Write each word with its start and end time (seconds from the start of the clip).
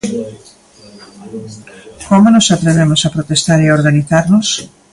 Como 2.09 2.27
nos 2.35 2.47
atrevemos 2.55 3.01
a 3.03 3.13
protestar 3.15 3.59
e 3.61 3.73
organizarnos? 3.77 4.47